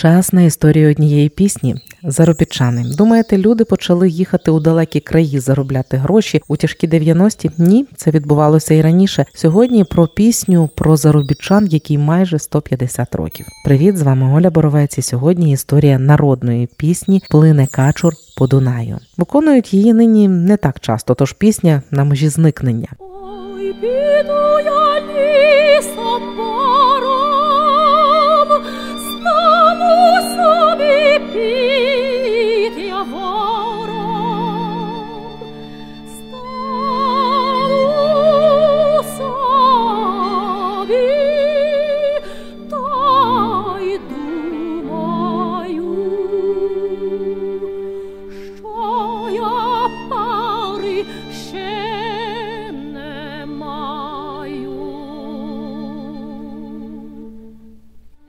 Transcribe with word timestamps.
Час 0.00 0.32
на 0.32 0.42
історію 0.42 0.90
однієї 0.90 1.28
пісні 1.28 1.76
заробітчани. 2.02 2.84
Думаєте, 2.96 3.38
люди 3.38 3.64
почали 3.64 4.08
їхати 4.08 4.50
у 4.50 4.60
далекі 4.60 5.00
краї 5.00 5.40
заробляти 5.40 5.96
гроші 5.96 6.40
у 6.48 6.56
тяжкі 6.56 6.88
90-ті? 6.88 7.50
Ні, 7.58 7.86
це 7.96 8.10
відбувалося 8.10 8.74
і 8.74 8.82
раніше. 8.82 9.24
Сьогодні 9.34 9.84
про 9.84 10.06
пісню 10.06 10.70
про 10.76 10.96
заробітчан, 10.96 11.66
який 11.66 11.98
майже 11.98 12.38
150 12.38 13.14
років. 13.14 13.46
Привіт, 13.64 13.96
з 13.96 14.02
вами 14.02 14.34
Оля 14.34 14.50
Боровець. 14.50 14.98
і 14.98 15.02
Сьогодні 15.02 15.52
історія 15.52 15.98
народної 15.98 16.68
пісні 16.76 17.22
Плине 17.30 17.66
качур 17.66 18.12
по 18.36 18.46
Дунаю. 18.46 18.98
Виконують 19.16 19.74
її 19.74 19.92
нині 19.92 20.28
не 20.28 20.56
так 20.56 20.80
часто, 20.80 21.14
тож 21.14 21.32
пісня 21.32 21.82
на 21.90 22.04
межі 22.04 22.28
зникнення. 22.28 22.88
Ой, 22.98 23.72
піду 23.80 24.60
я 24.64 24.80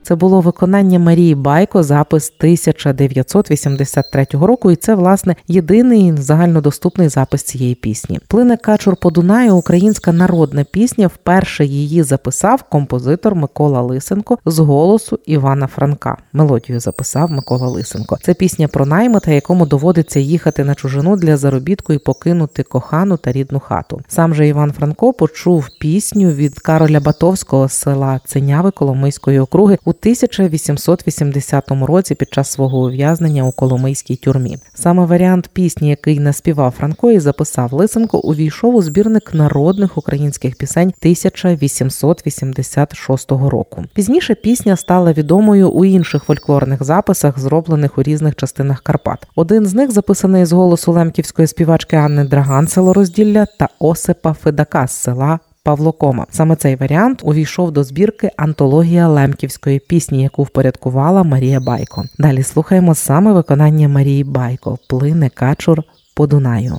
Це 0.02 0.14
було 0.14 0.40
виконання 0.40 0.98
Марії 0.98 1.34
Байко, 1.34 1.82
запис 1.82 2.32
1983 2.38 4.26
року, 4.32 4.70
і 4.70 4.76
це 4.76 4.94
власне 4.94 5.36
єдиний 5.48 6.16
загальнодоступний 6.16 7.08
запис 7.08 7.42
цієї 7.42 7.74
пісні. 7.74 8.20
Плине 8.28 8.56
Качур 8.56 8.96
по 8.96 9.10
Дунаю, 9.10 9.56
українська 9.56 10.12
народна 10.12 10.64
пісня. 10.64 11.06
Вперше 11.06 11.64
її 11.64 12.02
записав 12.02 12.62
композитор 12.62 13.34
Микола 13.34 13.80
Лисенко 13.80 14.38
з 14.46 14.58
голосу 14.58 15.18
Івана 15.26 15.66
Франка. 15.66 16.16
Мелодію 16.32 16.80
записав 16.80 17.30
Микола 17.30 17.68
Лисенко. 17.68 18.18
Це 18.22 18.34
пісня 18.34 18.68
про 18.68 18.86
наймита, 18.86 19.30
якому 19.30 19.66
доводиться 19.66 20.20
їхати 20.20 20.64
на 20.64 20.74
чужину 20.74 21.16
для 21.16 21.36
заробітку 21.36 21.92
і 21.92 21.98
покинути 21.98 22.62
кохану 22.62 23.16
та 23.16 23.32
рідну 23.32 23.60
хату. 23.60 24.00
Сам 24.08 24.34
же 24.34 24.48
Іван 24.48 24.72
Франко 24.72 25.12
почув 25.12 25.68
пісню 25.80 26.30
від 26.30 26.58
Кароля 26.58 27.00
Батовського 27.00 27.68
з 27.68 27.72
села 27.72 28.20
Ценяви 28.26 28.70
Коломийської 28.70 29.38
округи 29.38 29.78
у 29.84 29.91
1880 29.92 31.70
році 31.70 32.14
під 32.14 32.32
час 32.32 32.50
свого 32.50 32.78
ув'язнення 32.78 33.44
у 33.44 33.52
Коломийській 33.52 34.16
тюрмі. 34.16 34.58
Саме 34.74 35.04
варіант 35.04 35.50
пісні, 35.52 35.88
який 35.88 36.20
наспівав 36.20 36.74
Франко 36.78 37.10
і 37.10 37.20
записав 37.20 37.72
Лисенко, 37.72 38.18
увійшов 38.18 38.74
у 38.74 38.82
збірник 38.82 39.34
народних 39.34 39.98
українських 39.98 40.56
пісень 40.56 40.92
1886 40.98 43.30
року. 43.30 43.84
Пізніше 43.94 44.34
пісня 44.34 44.76
стала 44.76 45.12
відомою 45.12 45.70
у 45.70 45.84
інших 45.84 46.24
фольклорних 46.24 46.84
записах, 46.84 47.38
зроблених 47.38 47.98
у 47.98 48.02
різних 48.02 48.36
частинах 48.36 48.82
Карпат. 48.82 49.26
Один 49.34 49.66
з 49.66 49.74
них 49.74 49.90
записаний 49.90 50.44
з 50.44 50.52
голосу 50.52 50.92
лемківської 50.92 51.48
співачки 51.48 51.96
Анни 51.96 52.24
Драган 52.24 52.68
село 52.68 52.92
Розділля 52.92 53.46
та 53.58 53.68
Осипа 53.78 54.32
Федака 54.32 54.86
з 54.86 54.92
села 54.92 55.38
Павло 55.64 55.92
Кома. 55.92 56.26
Саме 56.30 56.56
цей 56.56 56.76
варіант 56.76 57.20
увійшов 57.24 57.72
до 57.72 57.84
збірки 57.84 58.30
Антологія 58.36 59.08
лемківської 59.08 59.78
пісні, 59.78 60.22
яку 60.22 60.42
впорядкувала 60.42 61.22
Марія 61.22 61.60
Байко. 61.60 62.04
Далі 62.18 62.42
слухаємо 62.42 62.94
саме 62.94 63.32
виконання 63.32 63.88
Марії 63.88 64.24
Байко 64.24 64.78
Плине 64.88 65.28
качур 65.28 65.82
по 66.14 66.26
Дунаю. 66.26 66.78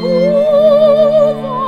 Oh, 0.00 1.67